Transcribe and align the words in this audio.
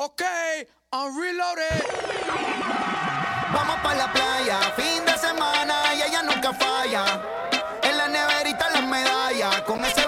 Ok, 0.00 0.22
I'm 0.92 1.20
reloaded. 1.20 1.82
Vamos 3.52 3.76
para 3.82 3.96
la 3.96 4.12
playa, 4.12 4.60
fin 4.76 5.04
de 5.04 5.18
semana 5.18 5.74
y 5.92 6.02
ella 6.02 6.22
nunca 6.22 6.52
falla. 6.52 7.20
En 7.82 7.98
la 7.98 8.06
neverita 8.06 8.70
las 8.70 8.86
medallas, 8.86 9.62
con 9.62 9.84
ese 9.84 10.06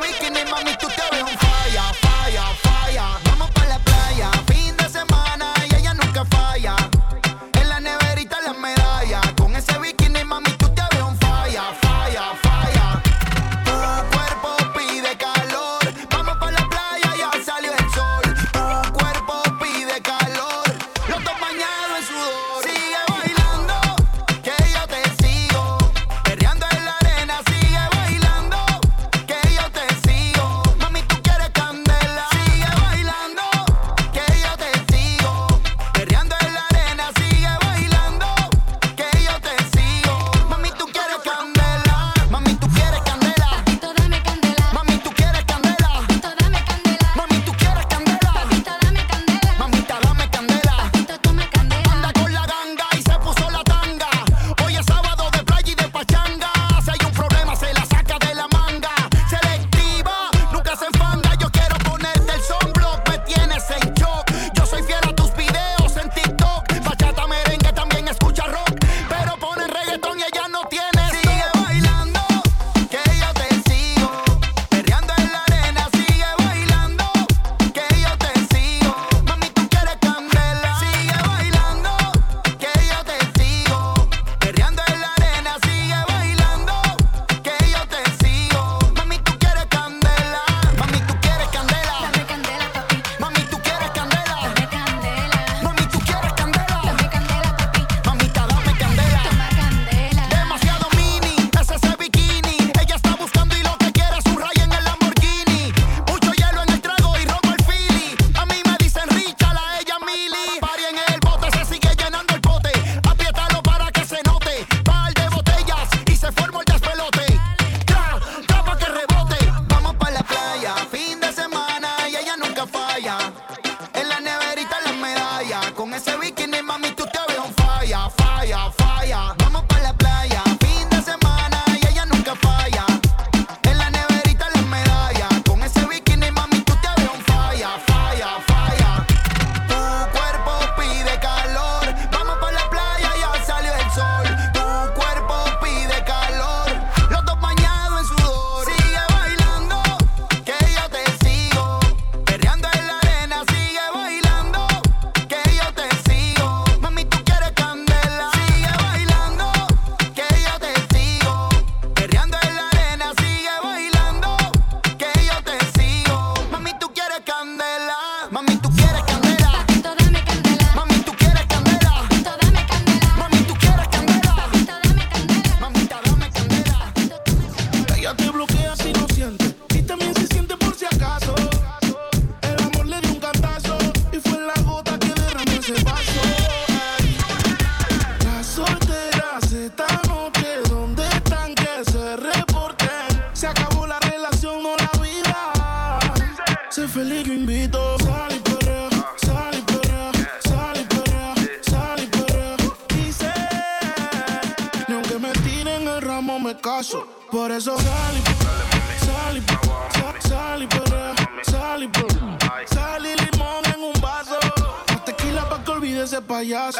y'all. 216.50 216.72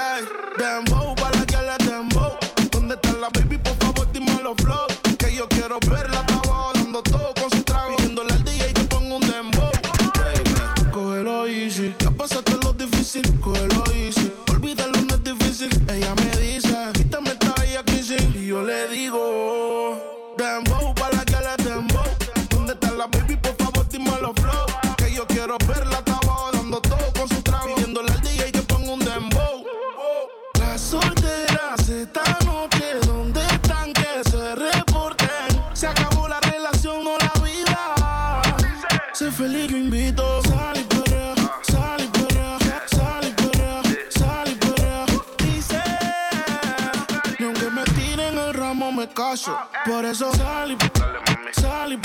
Por 49.91 50.05
eso 50.05 50.33
sal 50.35 50.71
y 50.71 50.77
porra, 50.77 51.21
sal 51.51 51.93
y 51.93 51.99
salí, 51.99 52.01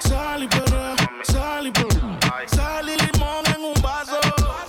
salí, 0.00 0.48
salí, 0.48 0.48
perrea, 0.48 0.96
salí, 1.22 1.72
salí 2.48 2.96
limón 2.96 3.46
en 3.54 3.62
un 3.62 3.80
vaso. 3.80 4.18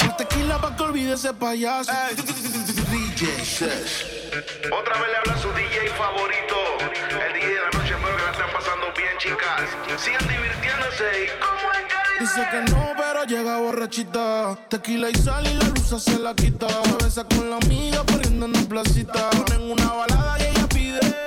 Más 0.05 0.15
tequila 0.15 0.59
pa' 0.59 0.75
que 0.75 0.83
olvide 0.83 1.13
ese 1.13 1.33
payaso. 1.33 1.91
DJ 2.91 3.43
Sesh. 3.43 4.05
Otra 4.71 4.93
vez 5.01 5.09
le 5.09 5.17
habla 5.17 5.41
su 5.41 5.51
DJ 5.53 5.89
favorito. 5.97 6.55
El 7.25 7.33
DJ 7.33 7.47
de 7.47 7.61
la 7.61 7.71
noche, 7.79 7.93
espero 7.95 8.15
que 8.15 8.23
la 8.23 8.31
estén 8.31 8.51
pasando 8.53 8.93
bien, 8.95 9.17
chicas. 9.17 10.03
Sigan 10.03 10.27
divirtiéndose 10.27 11.23
y 11.23 11.39
como 11.39 11.73
en 11.73 11.87
Caribe. 11.87 12.19
Dice 12.19 12.47
que 12.51 12.71
no, 12.71 12.93
pero 12.95 13.23
llega 13.23 13.57
borrachita. 13.57 14.55
Tequila 14.69 15.09
y 15.09 15.15
sal 15.15 15.47
y 15.47 15.53
la 15.55 15.67
luz 15.69 16.03
se 16.03 16.19
la 16.19 16.35
quita. 16.35 16.67
Cabeza 16.67 17.23
con 17.23 17.49
la 17.49 17.55
amiga, 17.55 18.03
poniendo 18.03 18.45
en 18.45 18.67
placita. 18.67 19.31
Ponen 19.31 19.71
una 19.71 19.93
balada 19.93 20.37
y 20.39 20.43
ella 20.43 20.67
pide 20.69 21.25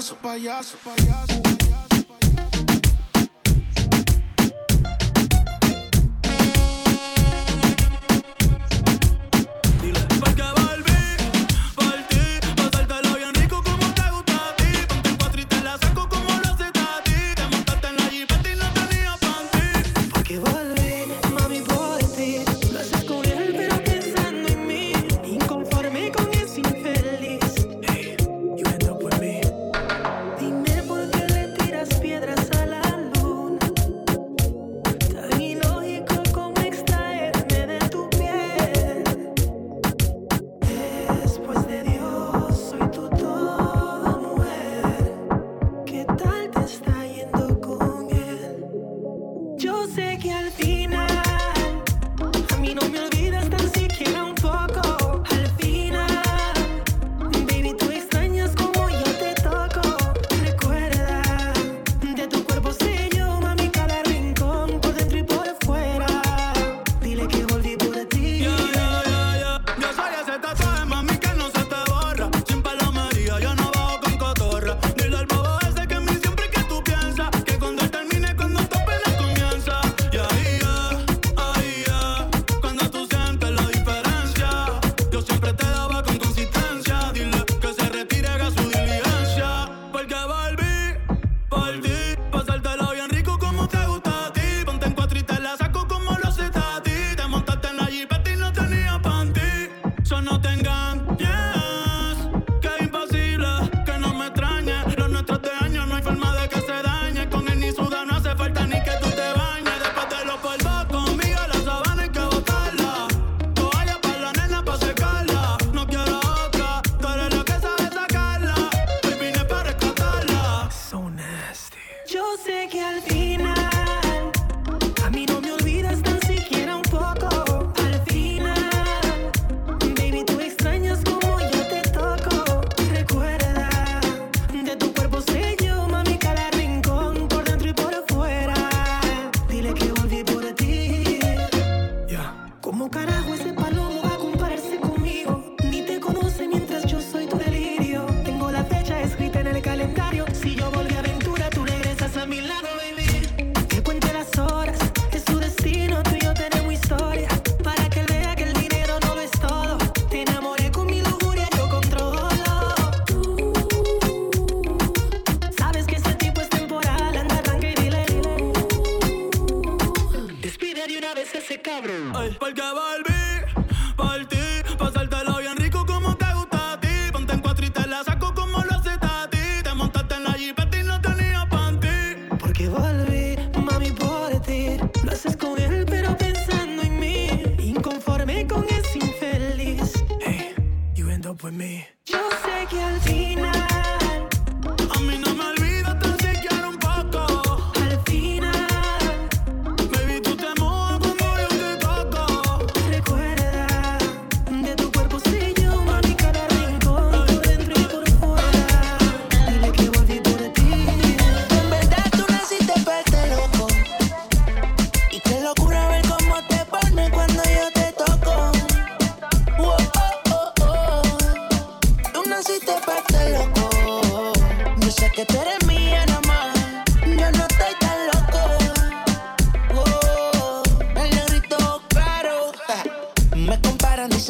palhaço, 0.00 0.16
palhaço, 0.16 0.76
palhaço. 0.78 1.39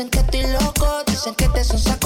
Dicen 0.00 0.10
que 0.12 0.18
estoy 0.20 0.52
loco, 0.52 0.86
dicen 1.06 1.34
que 1.34 1.46
te 1.50 1.62
son 1.62 1.99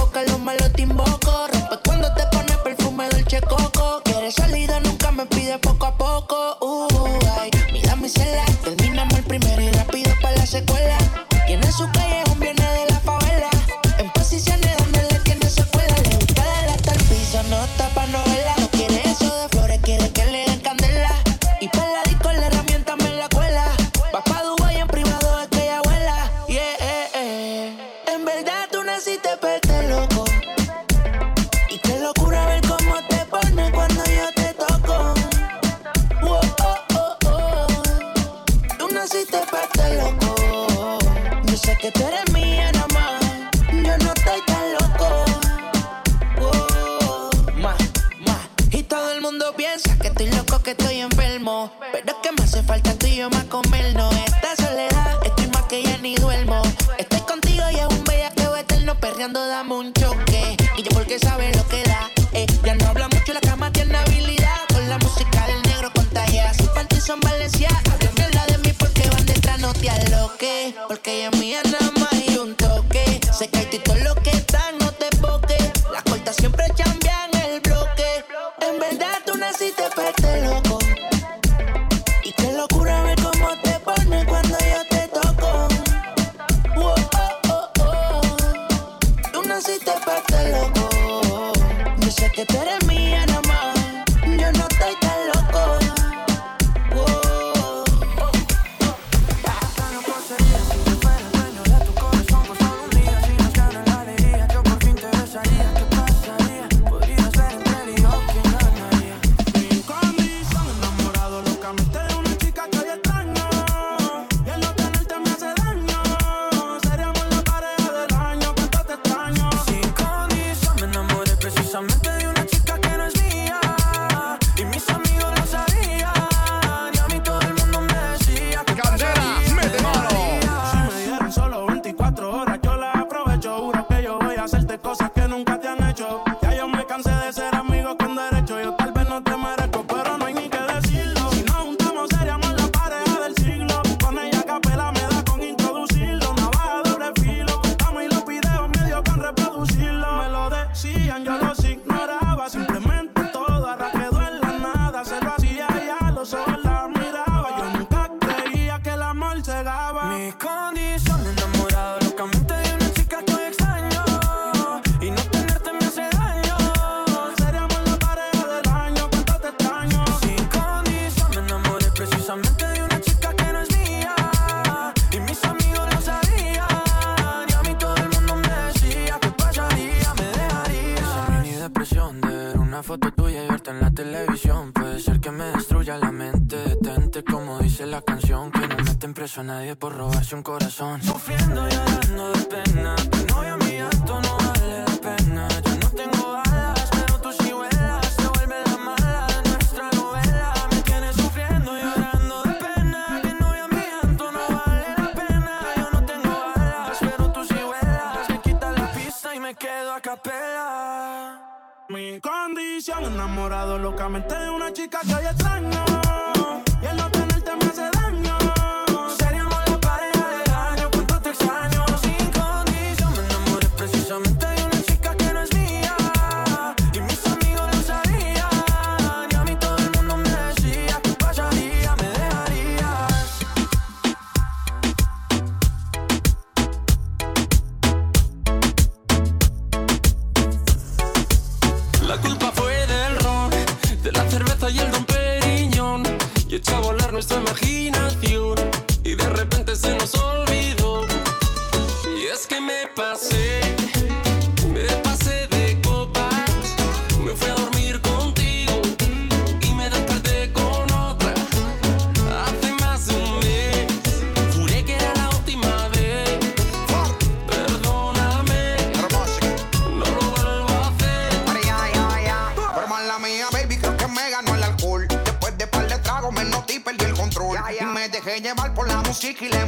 beso 189.35 189.41
a 189.41 189.45
nadie 189.45 189.75
por 189.75 189.97
robarse 189.97 190.35
un 190.35 190.43
corazón. 190.43 191.03
Sufriendo 191.03 191.67
y 191.67 191.71
llorando 191.71 192.33
de 192.33 192.43
pena, 192.45 192.97
tu 192.97 193.35
novio 193.35 193.57
mi 193.59 193.81
acto 193.81 194.21
no 194.21 194.37
vale 194.37 194.85
la 194.87 194.97
pena. 195.01 195.49
Yo 195.65 195.75
no 195.77 195.91
tengo 195.91 196.43
alas, 196.45 196.89
pero 196.93 197.21
tú 197.21 197.33
sí 197.33 197.53
vuelas, 197.53 198.07
se 198.17 198.29
vuelve 198.29 198.57
la 198.65 198.77
mala 198.77 199.27
de 199.27 199.51
nuestra 199.51 199.91
novela. 199.91 200.55
Me 200.71 200.83
tienes 200.83 201.17
sufriendo 201.17 201.77
y 201.77 201.83
llorando 201.83 202.43
de 202.43 202.55
pena, 202.55 203.21
que 203.23 203.35
novio 203.35 203.69
mi 203.71 203.85
acto 204.03 204.31
no 204.31 204.41
vale 204.57 204.89
la 204.99 205.11
pena. 205.13 205.61
Yo 205.77 205.91
no 205.91 206.07
tengo 206.07 206.33
alas, 206.55 206.99
pero 207.01 207.33
tú 207.33 207.45
sí 207.45 207.55
vuelas, 207.55 208.29
me 208.29 208.41
quita 208.41 208.73
la 208.73 208.93
pista 208.93 209.35
y 209.35 209.41
me 209.41 209.55
quedo 209.55 209.95
a 209.95 210.01
capela. 210.01 211.41
Mi 211.89 212.21
condición 212.21 213.05
enamorado 213.05 213.79
locamente 213.79 214.35
de 214.39 214.51
una 214.51 214.73
chica 214.73 215.01
que 215.01 215.15
hoy 215.15 215.27
extraño. 215.27 216.04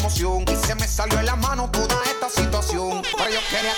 y 0.09 0.57
se 0.65 0.75
me 0.77 0.87
salió 0.87 1.19
de 1.19 1.25
la 1.25 1.35
mano 1.35 1.69
toda 1.69 2.01
esta 2.05 2.29
situación. 2.29 3.03
Pero 3.17 3.29
yo 3.29 3.41
quería 3.51 3.75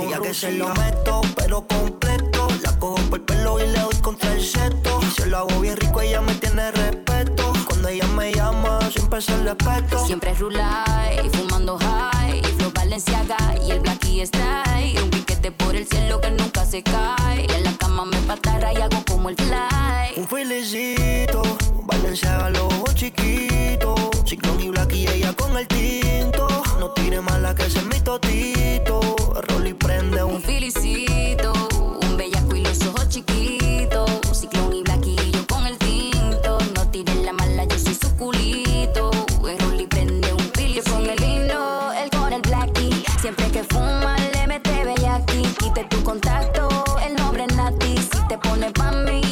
es 0.00 0.06
Ella 0.06 0.20
que 0.20 0.34
se 0.34 0.52
lo 0.52 0.68
meto, 0.74 1.20
pero 1.36 1.66
completo. 1.66 2.48
La 2.62 2.78
cojo 2.78 2.96
por 3.10 3.18
el 3.18 3.24
pelo 3.24 3.60
y 3.60 3.66
le 3.66 3.78
doy 3.78 3.94
contra 3.96 4.32
el 4.32 4.42
seto. 4.42 5.00
Y 5.02 5.10
se 5.10 5.26
lo 5.26 5.38
hago 5.38 5.60
bien 5.60 5.76
rico, 5.76 6.00
ella 6.00 6.20
me 6.20 6.34
tiene 6.34 6.70
respeto. 6.70 7.52
Cuando 7.66 7.88
ella 7.88 8.06
me 8.08 8.32
llama, 8.32 8.78
siempre 8.90 9.20
se 9.20 9.36
le 9.38 9.54
respeto. 9.54 10.06
Siempre 10.06 10.34
rulay, 10.34 11.28
fumando 11.32 11.78
high, 11.78 12.38
y 12.38 12.42
flow 12.58 12.72
Balenciaga 12.74 13.36
y 13.66 13.70
el 13.72 13.80
black 13.80 14.04
y 14.06 14.26
style. 14.26 15.02
Un 15.02 15.10
piquete 15.10 15.52
por 15.52 15.76
el 15.76 15.86
cielo 15.86 16.20
que 16.20 16.30
nunca 16.30 16.64
se 16.64 16.82
cae. 16.82 17.46
Y 17.48 17.52
en 17.52 17.64
la 17.64 17.72
cama 17.76 18.04
me 18.04 18.16
patarra 18.18 18.72
y 18.72 18.76
hago 18.76 19.02
como 19.06 19.28
el 19.28 19.36
fly. 19.36 20.14
Un 20.16 20.26
felicito, 20.26 21.42
Valenciaga 21.84 22.50
los 22.50 22.62
ojos 22.62 22.94
chiquitos. 22.94 24.00
Ciclón 24.26 24.60
y 24.60 24.70
black 24.70 24.92
y 24.94 25.06
ella 25.06 25.32
con 25.34 25.56
el 25.56 25.66
tinto. 25.68 26.48
No 26.78 26.91
tire 27.12 27.20
mala 27.20 27.54
que 27.54 27.66
es 27.66 27.84
mi 27.84 28.00
totito. 28.00 29.00
Rolly 29.48 29.70
y 29.70 29.74
prende 29.74 30.22
Un 30.22 30.36
un 30.36 30.42
felicito, 30.42 31.52
un 32.00 32.16
bellaco 32.16 32.56
y 32.56 32.62
los 32.62 32.80
ojos 32.86 33.06
chiquitos. 33.10 34.10
Ciclón 34.32 34.72
y 34.72 34.82
yo 35.30 35.46
con 35.46 35.66
el 35.66 35.76
tinto. 35.76 36.58
No 36.74 36.88
tires 36.90 37.16
la 37.16 37.34
mala, 37.34 37.64
yo 37.64 37.78
soy 37.78 37.94
su 37.94 38.16
culito. 38.16 39.10
El 39.46 39.58
Rolly 39.58 39.86
prende 39.86 40.32
un 40.32 40.46
fil. 40.54 40.74
Yo 40.74 40.82
con 40.84 41.06
el 41.06 41.16
lindo, 41.16 41.92
él 41.92 42.08
con 42.10 42.32
el 42.32 42.40
blacky. 42.40 43.04
Siempre 43.20 43.46
que 43.50 43.62
fuma, 43.64 44.16
le 44.32 44.46
mete 44.46 44.84
bellaki. 44.84 45.42
Quite 45.58 45.84
tu 45.90 46.02
contacto, 46.02 46.68
el 47.06 47.14
nombre 47.16 47.44
es 47.44 47.54
Nati. 47.54 47.94
Si 47.98 48.20
te 48.28 48.38
pones 48.38 48.72
pa' 48.72 48.92
mí, 48.92 49.31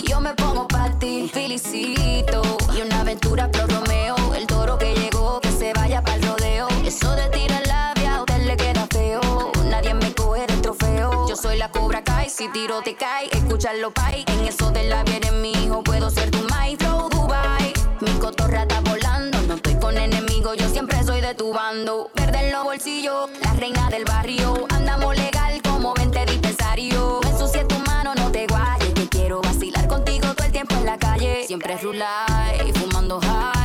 te 12.83 12.95
cae, 12.95 13.29
escúchalo 13.33 13.91
pay. 13.91 14.25
En 14.27 14.47
eso 14.47 14.71
de 14.71 14.85
la 14.85 15.03
eres 15.03 15.33
mi 15.33 15.53
hijo, 15.53 15.83
puedo 15.83 16.11
ser 16.11 16.31
tu 16.31 16.39
flow 16.79 17.09
Dubai. 17.11 17.73
Mi 18.01 18.11
cotorra 18.19 18.63
está 18.63 18.81
volando, 18.81 19.41
no 19.43 19.55
estoy 19.55 19.75
con 19.75 19.97
enemigos, 19.97 20.57
yo 20.57 20.69
siempre 20.69 21.03
soy 21.03 21.21
de 21.21 21.35
tu 21.35 21.53
bando. 21.53 22.11
Verde 22.15 22.47
en 22.47 22.53
los 22.53 22.65
bolsillos, 22.65 23.31
la 23.43 23.53
reina 23.55 23.91
del 23.91 24.05
barrio. 24.05 24.67
Andamos 24.71 25.17
legal 25.17 25.61
como 25.63 25.95
20 25.95 26.27
dispensarios. 26.27 27.25
Ensucié 27.27 27.65
tu 27.65 27.79
mano, 27.81 28.15
no 28.15 28.31
te 28.31 28.47
guayes. 28.47 28.95
Que 28.95 29.09
quiero 29.09 29.43
vacilar 29.43 29.87
contigo 29.87 30.33
todo 30.35 30.47
el 30.47 30.53
tiempo 30.53 30.75
en 30.77 30.87
la 30.87 30.99
calle. 30.99 31.45
Siempre 31.47 31.77
rulay, 31.77 32.73
fumando 32.75 33.21
high. 33.21 33.60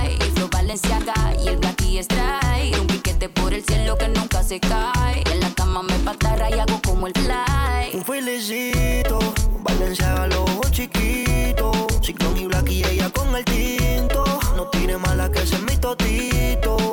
Flow 0.66 0.78
Balenciaga 0.78 1.36
y 1.44 1.48
el 1.48 1.60
y 1.86 1.98
strike. 2.00 2.80
Un 2.82 2.88
piquete 2.88 3.30
por 3.30 3.54
el 3.54 3.64
cielo 3.64 3.98
que 3.98 4.08
nunca 4.08 4.42
se 4.42 4.60
cae. 4.60 5.24
En 5.32 5.40
la 5.40 5.50
cama 5.54 5.84
me 5.84 5.94
patarra 6.00 6.50
y 6.50 6.60
hago 6.60 6.82
como 6.84 7.06
el 7.08 7.14
fly. 7.14 7.92
Un 7.94 8.04
felicito, 8.04 9.20
Valenciaga 9.62 10.28
los 10.28 10.40
ojos 10.40 10.72
chiquitos. 10.72 11.76
Ciclón 12.02 12.38
y 12.38 12.48
black 12.48 12.70
ella 12.70 13.10
con 13.12 13.36
el 13.36 13.46
tinto. 13.46 14.24
No 14.56 14.68
tire 14.70 14.98
mala 14.98 15.32
que 15.32 15.44
es 15.44 15.62
mi 15.62 15.78
totito. 15.78 16.85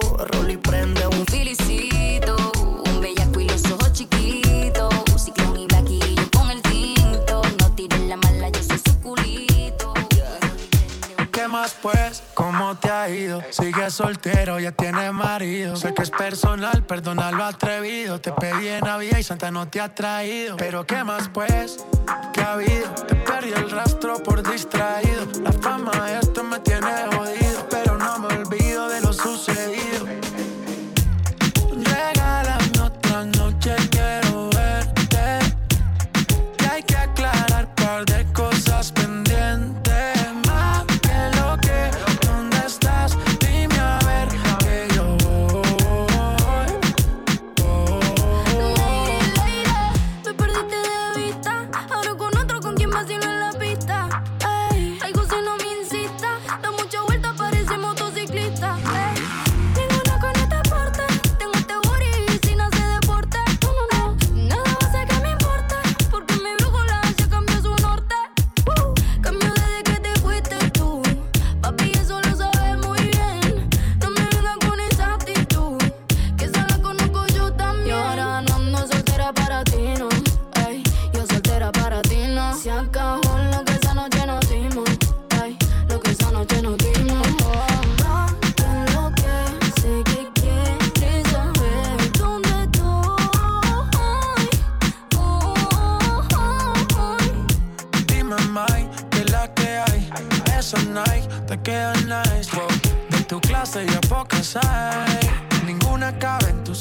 Soltero, 13.92 14.58
ya 14.58 14.72
tienes 14.72 15.12
marido. 15.12 15.76
Sé 15.76 15.94
que 15.94 16.02
es 16.02 16.10
personal, 16.10 16.84
perdona 16.84 17.30
lo 17.30 17.44
atrevido. 17.44 18.20
Te 18.20 18.32
pedí 18.32 18.68
en 18.68 18.80
Navidad 18.80 19.18
y 19.18 19.22
Santa 19.22 19.50
no 19.50 19.68
te 19.68 19.80
ha 19.80 19.94
traído. 19.94 20.56
Pero 20.56 20.86
¿qué 20.86 21.04
más 21.04 21.28
pues? 21.28 21.84
¿Qué 22.32 22.40
ha 22.40 22.54
habido? 22.54 22.90
Te 23.06 23.14
perdí 23.14 23.52
el 23.52 23.70
rastro 23.70 24.22
por 24.22 24.42
distraído. 24.42 25.26
La 25.42 25.52
fama 25.52 25.92
de 26.06 26.18
esto 26.18 26.42
me 26.42 26.58
tiene 26.60 26.90
jodido. 27.14 27.81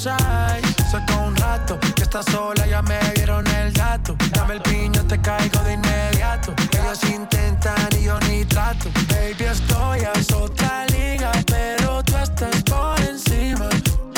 Size. 0.02 0.90
Saca 0.90 1.16
un 1.18 1.36
rato 1.36 1.80
que 1.96 2.04
estás 2.04 2.26
sola, 2.26 2.66
ya 2.66 2.82
me 2.82 3.00
dieron 3.16 3.46
el 3.48 3.72
dato. 3.74 4.16
Dame 4.32 4.56
el 4.56 4.62
piño, 4.62 5.06
te 5.06 5.20
caigo 5.22 5.60
de 5.64 5.74
inmediato. 5.74 6.54
Ellos 6.72 7.04
intentan 7.04 7.88
y 8.00 8.06
yo 8.06 8.20
ni 8.28 8.44
trato. 8.46 8.90
Baby, 9.10 9.46
estoy 9.46 10.00
a 10.06 10.14
otra 10.36 10.86
liga, 10.88 11.32
pero 11.46 12.04
tú 12.04 12.18
estás 12.18 12.64
por 12.64 13.00
encima. 13.02 13.70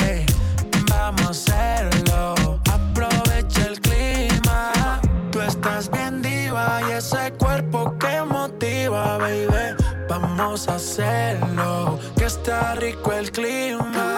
Ey, 0.08 0.24
vamos 0.88 1.26
a 1.26 1.30
hacerlo. 1.30 2.60
Aprovecha 2.72 3.66
el 3.66 3.78
clima. 3.80 5.00
Tú 5.30 5.42
estás 5.42 5.90
bien 5.90 6.22
diva 6.22 6.80
y 6.88 6.92
ese 6.92 7.32
cuerpo 7.32 7.94
que 7.98 8.22
motiva, 8.22 9.18
baby. 9.18 9.76
Vamos 10.08 10.66
a 10.68 10.76
hacerlo. 10.76 11.98
Que 12.16 12.24
está 12.24 12.74
rico 12.76 13.12
el 13.12 13.30
clima. 13.30 14.13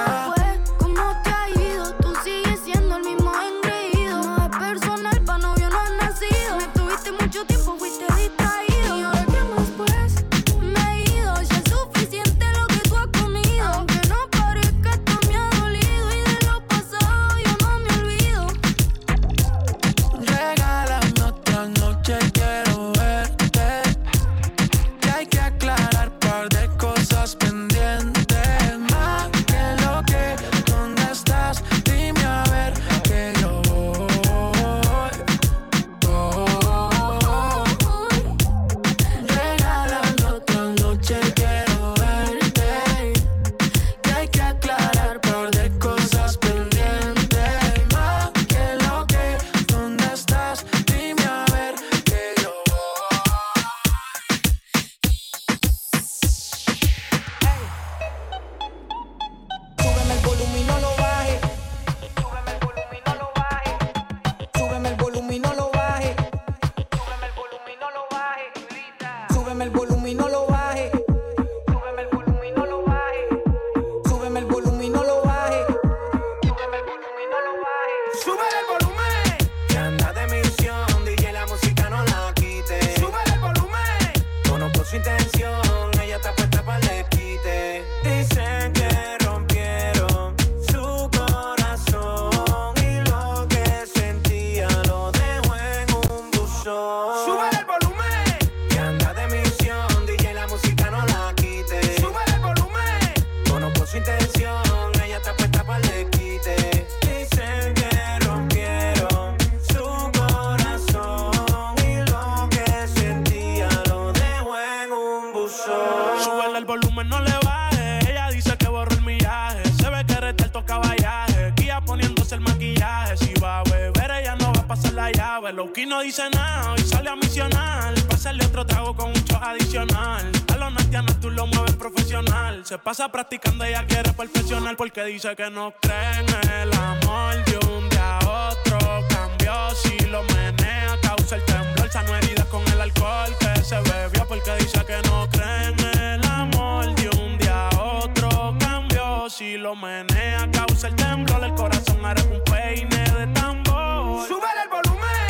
Otro 128.57 128.75
trago 128.75 128.97
con 128.97 129.09
un 129.09 129.25
shot 129.25 129.42
adicional. 129.42 130.33
A 130.51 130.57
los 130.57 130.73
natianos 130.73 131.21
tú 131.21 131.31
lo 131.31 131.47
mueves 131.47 131.77
profesional. 131.77 132.64
Se 132.64 132.79
pasa 132.79 133.12
practicando, 133.12 133.64
ella 133.64 133.85
quiere 133.87 134.11
perfeccionar. 134.14 134.77
Porque 134.77 135.05
dice 135.05 135.37
que 135.37 135.51
no 135.51 135.75
cree 135.79 136.21
en 136.21 136.51
el 136.62 136.73
amor 136.73 137.35
de 137.45 137.59
un 137.66 137.87
día 137.90 138.19
a 138.19 138.51
otro. 138.51 138.79
Cambió 139.11 139.53
si 139.75 139.99
lo 140.07 140.23
menea, 140.23 140.97
causa 141.03 141.37
el 141.37 141.45
temblor. 141.45 141.90
Sano 141.90 142.16
heridas 142.16 142.47
con 142.47 142.66
el 142.69 142.81
alcohol 142.81 143.37
que 143.38 143.62
se 143.62 143.79
bebió. 143.79 144.27
Porque 144.27 144.57
dice 144.57 144.83
que 144.87 145.03
no 145.07 145.29
cree 145.31 145.66
en 145.66 145.99
el 145.99 146.27
amor 146.27 146.95
de 146.95 147.11
un 147.11 147.37
día 147.37 147.69
a 147.69 147.83
otro. 147.83 148.57
Cambió 148.59 149.29
si 149.29 149.59
lo 149.59 149.77
menea, 149.77 150.49
causa 150.51 150.88
el 150.88 150.97
temblor. 150.97 151.45
El 151.45 151.55
corazón 151.55 152.03
hará 152.07 152.23
un 152.23 152.42
peine 152.45 153.05
de 153.05 153.27
tambor. 153.35 154.27
Sube 154.27 154.49
el 154.62 154.69
volumen. 154.71 155.26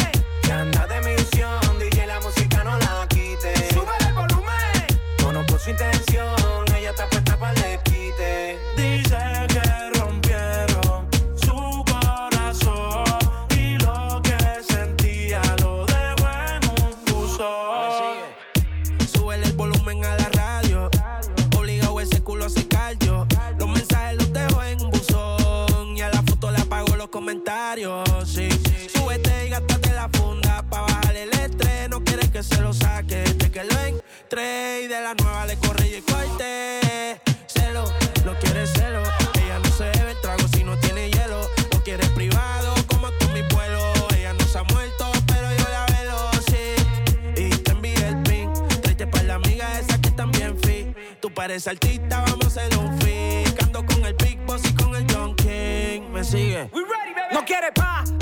Intención, 5.68 6.35
Pareces 51.56 51.68
artista, 51.68 52.22
vamos 52.26 52.44
a 52.44 52.48
hacer 52.48 52.76
un 52.76 53.00
fit. 53.00 53.62
Ando 53.62 53.86
con 53.86 54.04
el 54.04 54.12
Big 54.12 54.38
Boss 54.44 54.60
y 54.62 54.74
con 54.74 54.94
el 54.94 55.06
John 55.10 55.34
King. 55.36 56.02
Me 56.12 56.22
sigue. 56.22 56.70
No 57.32 57.42
quiere 57.46 57.72
paz 57.72 58.15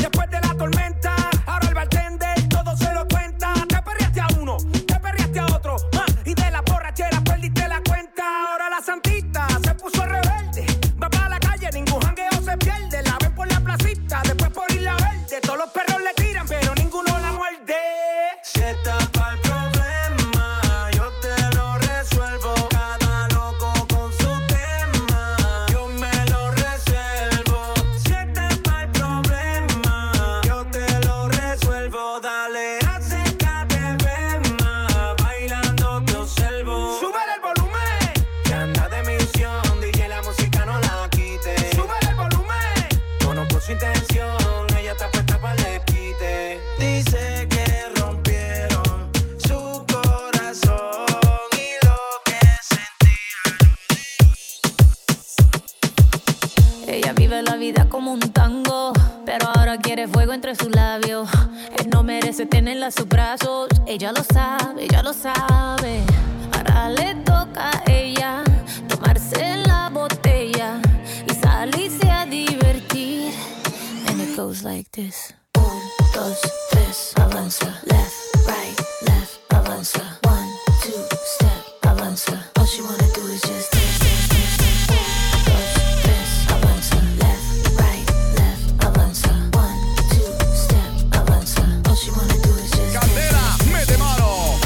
goes 74.55 74.63
like 74.63 74.91
this. 74.93 75.35
Un, 75.57 75.81
dos, 76.15 76.39
tres, 76.71 77.13
avanza. 77.17 77.67
Left, 77.87 78.15
right, 78.47 78.77
left, 79.03 79.41
avanza. 79.51 80.03
One, 80.23 80.49
two, 80.83 81.03
step, 81.25 81.63
avanza. 81.83 82.39
All 82.59 82.67
she 82.67 82.83
wanna 82.83 83.09
do 83.15 83.23
is 83.33 83.41
just 83.43 83.73
dance, 83.73 83.99
dance, 83.99 84.29
dance, 84.29 84.57
dance. 84.59 84.91
Un, 84.91 85.45
dos, 85.49 85.71
tres, 86.03 86.31
avanza. 86.55 86.99
Left, 87.19 87.81
right, 87.81 88.07
left, 88.39 88.67
avanza. 88.87 89.33
One, 89.55 89.79
two, 90.13 90.31
step, 90.55 90.93
avanza. 91.19 91.65
All 91.89 91.97
she 91.97 92.11
wanna 92.11 92.39
do 92.47 92.51
is 92.63 92.71
just 92.71 92.95
Candela, 92.95 93.45
mete 93.73 93.97
mano. 93.99 94.59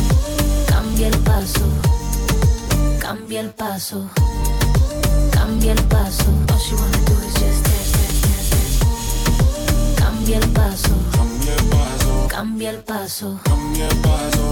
Cambia 0.67 1.09
el 1.09 1.19
paso, 1.21 1.67
cambia 3.01 3.41
el 3.41 3.51
paso, 3.53 4.11
cambia 5.31 5.73
el 5.73 5.83
paso. 5.85 6.27
All 6.53 6.59
she 6.59 6.75
wanna 6.75 6.99
do 7.07 7.15
is 7.27 7.38
Cambia 10.29 10.45
el 10.45 10.53
paso, 10.53 10.91
cambia 12.29 12.69
el 12.69 12.83
paso, 12.83 13.41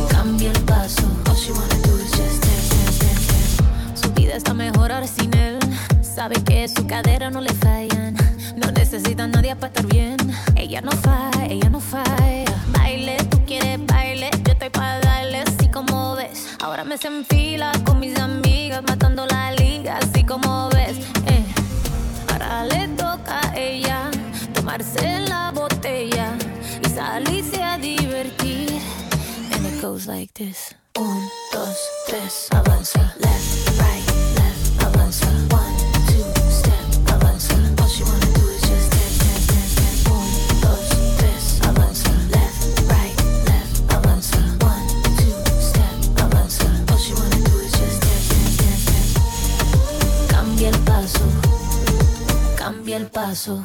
cambia 0.08 0.50
el 0.50 0.60
paso. 0.62 1.02
All 1.28 1.36
she 1.36 1.52
wanna 1.52 1.74
do 1.82 1.98
is 1.98 2.10
just 2.12 2.42
dance, 2.42 2.70
dance, 2.70 2.98
dance, 2.98 3.26
dance. 3.28 4.00
Su 4.00 4.10
vida 4.14 4.36
está 4.36 4.54
mejor 4.54 4.90
ahora 4.90 5.06
sin 5.06 5.34
él. 5.34 5.58
Sabe 6.00 6.42
que 6.44 6.66
su 6.66 6.86
cadera 6.86 7.28
no 7.28 7.42
le 7.42 7.52
fallan. 7.52 8.16
No 8.56 8.70
necesita 8.72 9.26
nadie 9.26 9.54
para 9.54 9.66
estar 9.66 9.84
bien. 9.84 10.16
Ella 10.54 10.80
no 10.80 10.92
falla, 10.92 11.44
ella 11.46 11.68
no 11.68 11.80
falla. 11.80 12.54
Baile, 12.68 13.18
tú 13.30 13.44
quieres 13.44 13.78
baile. 13.84 14.30
Yo 14.46 14.52
estoy 14.52 14.70
para 14.70 14.98
darle 15.00 15.40
así 15.42 15.68
como 15.68 16.14
ves. 16.14 16.56
Ahora 16.64 16.84
me 16.84 16.96
se 16.96 17.08
enfila 17.08 17.70
con 17.84 18.00
mis 18.00 18.18
amigas, 18.18 18.82
matando 18.82 19.26
la 19.26 19.52
liga, 19.52 19.98
así 19.98 20.24
como 20.24 20.70
ves. 20.70 20.96
Eh. 21.26 21.44
Ahora 22.32 22.64
le 22.64 22.88
toca 22.96 23.40
a 23.50 23.54
ella 23.54 24.10
tomarse 24.66 25.20
la 25.28 25.52
botella 25.52 26.36
y 26.84 26.88
salirse 26.88 27.62
a 27.62 27.78
divertir. 27.78 28.80
And 29.52 29.64
it 29.64 29.80
goes 29.80 30.08
like 30.08 30.32
this. 30.34 30.74
Un, 30.98 31.22
dos, 31.52 31.76
tres, 32.08 32.48
avanza. 32.50 33.14
Left, 33.20 33.78
right, 33.78 34.04
left, 34.34 34.82
avanza. 34.82 35.28
One, 35.52 35.76
two, 36.08 36.24
step, 36.50 36.82
avanza. 37.14 37.54
All 37.80 37.88
she 37.88 38.02
wanna 38.02 38.26
do 38.34 38.48
is 38.50 38.62
just 38.62 38.90
dance, 38.90 39.18
dance, 39.22 39.46
dance, 39.46 39.74
dance. 39.76 40.06
Un, 40.10 40.60
dos, 40.60 40.88
tres, 41.16 41.60
avanza. 41.62 42.10
Left, 42.32 42.90
right, 42.90 43.16
left, 43.46 43.92
avanza. 43.94 44.38
One, 44.64 44.86
two, 45.16 45.36
step, 45.62 45.94
avanza. 46.16 46.66
All 46.90 46.98
she 46.98 47.12
wanna 47.14 47.38
do 47.38 47.60
is 47.60 47.70
just 47.70 48.00
dance, 48.02 48.28
dance, 48.34 48.56
dance, 48.58 48.84
dance. 48.90 50.26
Cambia 50.28 50.70
el 50.70 50.78
paso, 50.80 51.24
cambia 52.56 52.96
el 52.96 53.06
paso, 53.06 53.64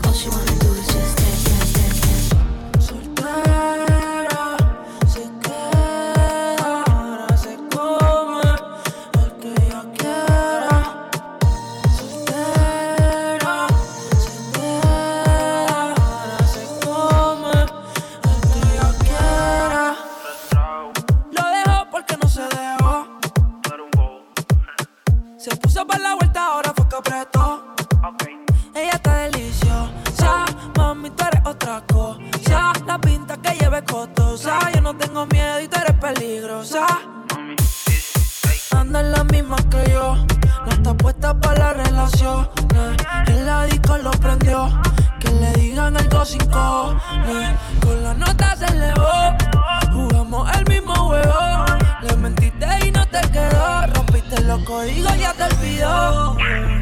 Los 54.51 54.63
códigos 54.63 55.17
ya 55.17 55.33
te 55.33 55.43
olvidó. 55.43 56.80